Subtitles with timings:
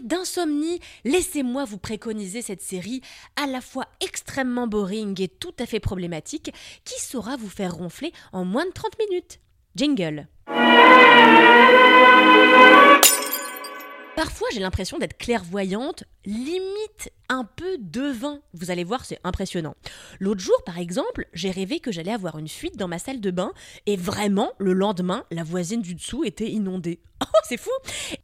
[0.00, 3.00] d'insomnie, laissez-moi vous préconiser cette série
[3.36, 6.52] à la fois extrêmement boring et tout à fait problématique
[6.84, 9.40] qui saura vous faire ronfler en moins de 30 minutes.
[9.74, 10.28] Jingle.
[14.18, 18.40] Parfois, j'ai l'impression d'être clairvoyante, limite un peu devin.
[18.52, 19.76] Vous allez voir, c'est impressionnant.
[20.18, 23.30] L'autre jour, par exemple, j'ai rêvé que j'allais avoir une fuite dans ma salle de
[23.30, 23.52] bain
[23.86, 26.98] et vraiment, le lendemain, la voisine du dessous était inondée.
[27.20, 27.70] Oh, c'est fou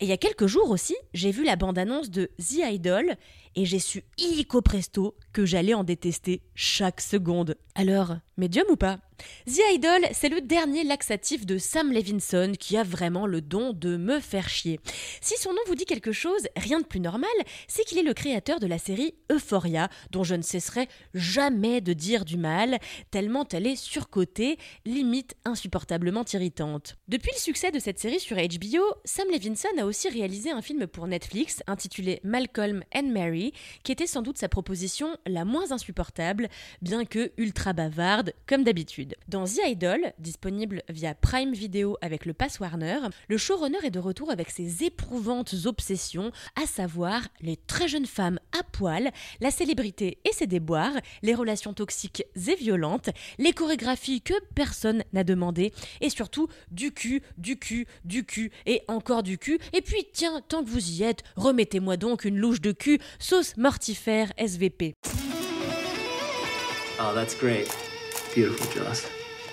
[0.01, 3.17] Et il y a quelques jours aussi, j'ai vu la bande-annonce de The Idol
[3.55, 7.57] et j'ai su illico presto que j'allais en détester chaque seconde.
[7.75, 8.99] Alors, médium ou pas?
[9.47, 13.97] The Idol, c'est le dernier laxatif de Sam Levinson qui a vraiment le don de
[13.97, 14.81] me faire chier.
[15.21, 17.31] Si son nom vous dit quelque chose, rien de plus normal,
[17.69, 21.93] c'est qu'il est le créateur de la série Euphoria, dont je ne cesserai jamais de
[21.93, 22.79] dire du mal,
[23.11, 26.97] tellement elle est surcotée, limite insupportablement irritante.
[27.09, 30.87] Depuis le succès de cette série sur HBO, Sam Levinson a aussi réalisé un film
[30.87, 36.49] pour Netflix intitulé Malcolm and Mary, qui était sans doute sa proposition la moins insupportable,
[36.83, 39.14] bien que ultra bavarde, comme d'habitude.
[39.29, 42.99] Dans The Idol, disponible via Prime Video avec le Pass Warner,
[43.29, 48.39] le showrunner est de retour avec ses éprouvantes obsessions, à savoir les très jeunes femmes
[48.59, 54.35] à poil, la célébrité et ses déboires, les relations toxiques et violentes, les chorégraphies que
[54.55, 59.59] personne n'a demandé, et surtout du cul, du cul, du cul et encore du cul.
[59.73, 63.57] Et puis, tiens, tant que vous y êtes, remettez-moi donc une louche de cul, sauce
[63.57, 64.95] mortifère SVP.
[67.01, 67.84] Oh, that's great.
[68.35, 69.07] Beautiful, Joss.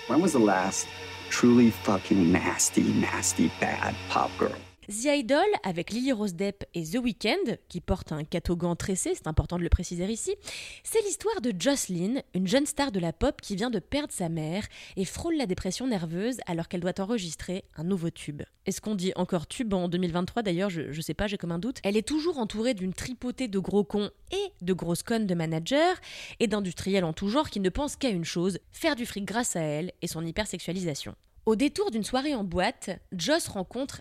[0.08, 0.88] When was the last
[1.30, 4.56] truly fucking nasty, nasty, bad pop girl?
[4.88, 9.28] The Idol, avec Lily Rose Depp et The Weeknd, qui porte un catogan tressé, c'est
[9.28, 10.34] important de le préciser ici,
[10.82, 14.28] c'est l'histoire de Jocelyn, une jeune star de la pop qui vient de perdre sa
[14.28, 14.66] mère
[14.96, 18.42] et frôle la dépression nerveuse alors qu'elle doit enregistrer un nouveau tube.
[18.66, 21.60] Est-ce qu'on dit encore tube en 2023 d'ailleurs je, je sais pas, j'ai comme un
[21.60, 21.78] doute.
[21.84, 25.94] Elle est toujours entourée d'une tripotée de gros cons et de grosses connes de managers
[26.40, 29.54] et d'industriels en tout genre qui ne pensent qu'à une chose, faire du fric grâce
[29.54, 31.14] à elle et son hypersexualisation.
[31.46, 34.00] Au détour d'une soirée en boîte, Joss rencontre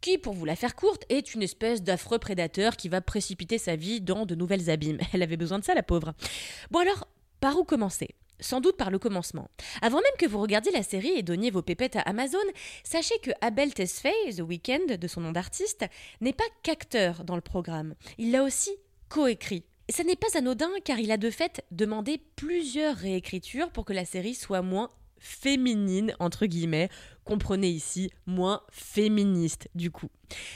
[0.00, 3.74] Qui, pour vous la faire courte, est une espèce d'affreux prédateur qui va précipiter sa
[3.74, 4.98] vie dans de nouvelles abîmes.
[5.12, 6.14] Elle avait besoin de ça, la pauvre.
[6.70, 7.08] Bon alors,
[7.40, 8.10] par où commencer?
[8.38, 9.50] Sans doute par le commencement.
[9.82, 12.38] Avant même que vous regardiez la série et donniez vos pépettes à Amazon,
[12.84, 15.84] sachez que Abel Tesfaye, The Weeknd, de son nom d'artiste,
[16.20, 17.94] n'est pas qu'acteur dans le programme.
[18.18, 18.70] Il l'a aussi
[19.08, 19.64] coécrit.
[19.88, 24.04] Ça n'est pas anodin car il a de fait demandé plusieurs réécritures pour que la
[24.04, 26.90] série soit moins féminine, entre guillemets,
[27.24, 30.08] comprenez ici moins féministe du coup.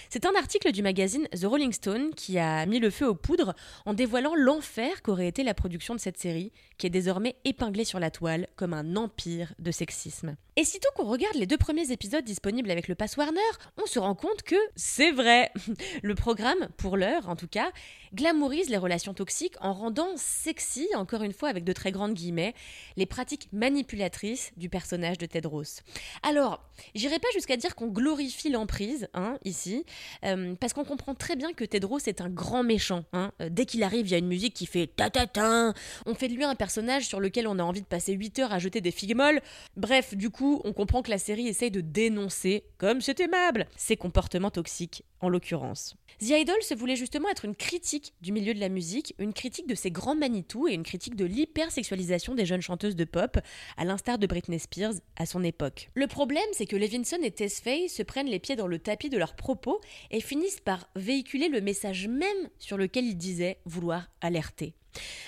[0.09, 3.55] C'est un article du magazine The Rolling Stone qui a mis le feu aux poudres
[3.87, 8.01] en dévoilant l'enfer qu'aurait été la production de cette série, qui est désormais épinglée sur
[8.01, 10.37] la toile comme un empire de sexisme.
[10.57, 13.41] Et sitôt qu'on regarde les deux premiers épisodes disponibles avec le Pass Warner,
[13.81, 15.53] on se rend compte que c'est vrai.
[16.03, 17.71] Le programme, pour l'heure en tout cas,
[18.13, 22.55] glamourise les relations toxiques en rendant sexy, encore une fois avec de très grandes guillemets,
[22.97, 25.83] les pratiques manipulatrices du personnage de Tedros.
[26.23, 26.58] Alors,
[26.95, 29.85] j'irai pas jusqu'à dire qu'on glorifie l'emprise, hein, ici,
[30.25, 33.05] euh, parce qu'on comprend très bien que Tedros est un grand méchant.
[33.13, 33.33] Hein.
[33.41, 35.73] Euh, Dès qu'il arrive, il y a une musique qui fait ta ta ta.
[36.07, 38.53] On fait de lui un personnage sur lequel on a envie de passer 8 heures
[38.53, 39.41] à jeter des figues molles.
[39.77, 43.97] Bref, du coup, on comprend que la série essaye de dénoncer, comme c'est aimable, ses
[43.97, 45.97] comportements toxiques, en l'occurrence.
[46.21, 49.67] The Idol se voulait justement être une critique du milieu de la musique, une critique
[49.67, 53.39] de ses grands Manitou et une critique de l'hypersexualisation des jeunes chanteuses de pop,
[53.77, 55.91] à l'instar de Britney Spears à son époque.
[55.95, 59.19] Le problème, c'est que Levinson et Tesfaye se prennent les pieds dans le tapis de
[59.19, 64.75] leurs propos et finissent par véhiculer le message même sur lequel ils disaient vouloir alerter.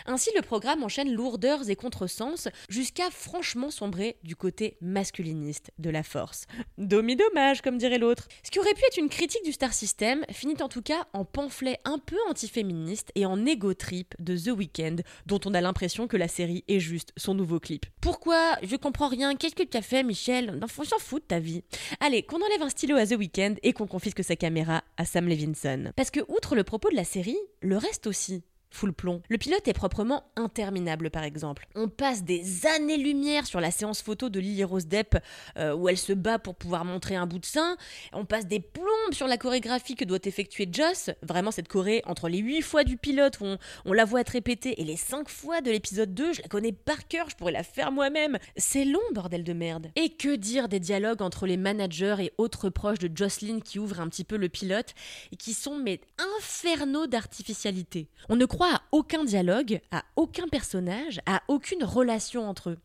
[0.07, 6.03] Ainsi, le programme enchaîne lourdeurs et contresens jusqu'à franchement sombrer du côté masculiniste de la
[6.03, 6.47] force.
[6.79, 8.29] Domi dommage, comme dirait l'autre.
[8.43, 11.25] Ce qui aurait pu être une critique du star system finit en tout cas en
[11.25, 14.97] pamphlet un peu antiféministe et en égo trip de The Weeknd,
[15.27, 17.87] dont on a l'impression que la série est juste son nouveau clip.
[18.01, 18.57] Pourquoi?
[18.63, 19.37] Je comprends rien.
[19.37, 20.59] Qu'est-ce que tu as fait, Michel?
[20.81, 21.63] On s'en fout de ta vie.
[22.01, 25.29] Allez, qu'on enlève un stylo à The Weeknd et qu'on confisque sa caméra à Sam
[25.29, 25.93] Levinson.
[25.95, 29.23] Parce que, outre le propos de la série, le reste aussi full plomb.
[29.29, 31.67] Le pilote est proprement interminable par exemple.
[31.75, 35.19] On passe des années-lumière sur la séance photo de Lily Rose Depp
[35.59, 37.77] euh, où elle se bat pour pouvoir montrer un bout de sein.
[38.13, 41.11] On passe des plombes sur la chorégraphie que doit effectuer Joss.
[41.23, 44.31] Vraiment cette choré entre les 8 fois du pilote où on, on la voit être
[44.31, 47.53] répétée et les 5 fois de l'épisode 2, je la connais par cœur, je pourrais
[47.53, 48.39] la faire moi-même.
[48.57, 49.91] C'est long bordel de merde.
[49.97, 54.01] Et que dire des dialogues entre les managers et autres proches de Jocelyn qui ouvrent
[54.01, 54.95] un petit peu le pilote
[55.33, 56.01] et qui sont mais
[56.39, 58.09] infernaux d'artificialité.
[58.29, 62.79] On ne croit à aucun dialogue, à aucun personnage, à aucune relation entre eux.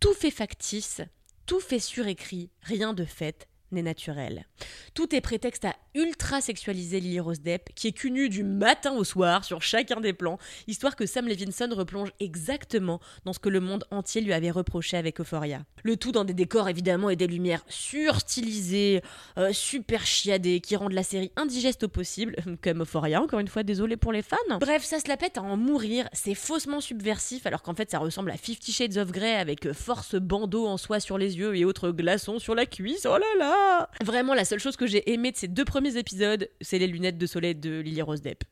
[0.00, 1.00] Tout fait factice,
[1.46, 4.46] tout fait surécrit, rien de fait n'est naturel.
[4.94, 9.02] Tout est prétexte à ultra sexualiser Lily Rose Depp, qui est cunue du matin au
[9.02, 10.38] soir sur chacun des plans,
[10.68, 14.98] histoire que Sam Levinson replonge exactement dans ce que le monde entier lui avait reproché
[14.98, 15.62] avec Euphoria.
[15.82, 19.00] Le tout dans des décors évidemment et des lumières surstylisées,
[19.38, 23.62] euh, super chiadées, qui rendent la série indigeste au possible, comme Euphoria, encore une fois,
[23.62, 24.36] désolé pour les fans.
[24.60, 27.98] Bref, ça se la pète à en mourir, c'est faussement subversif, alors qu'en fait ça
[27.98, 31.64] ressemble à Fifty Shades of Grey avec force bandeau en soie sur les yeux et
[31.64, 35.32] autres glaçons sur la cuisse, oh là là Vraiment, la seule chose que j'ai aimé
[35.32, 38.42] de ces deux premiers épisodes, c'est les lunettes de soleil de Lily Rose Depp.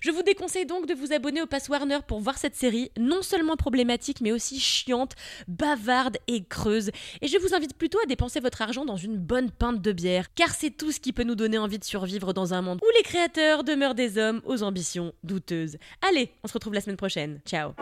[0.00, 3.22] Je vous déconseille donc de vous abonner au Pass Warner pour voir cette série, non
[3.22, 5.12] seulement problématique, mais aussi chiante,
[5.46, 6.90] bavarde et creuse.
[7.20, 10.34] Et je vous invite plutôt à dépenser votre argent dans une bonne pinte de bière,
[10.34, 12.90] car c'est tout ce qui peut nous donner envie de survivre dans un monde où
[12.96, 15.76] les créateurs demeurent des hommes aux ambitions douteuses.
[16.02, 17.40] Allez, on se retrouve la semaine prochaine.
[17.46, 17.74] Ciao